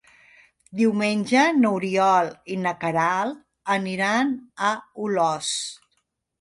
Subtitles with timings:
[0.79, 4.35] Diumenge n'Oriol i na Queralt aniran
[4.73, 4.75] a
[5.07, 5.81] Olost.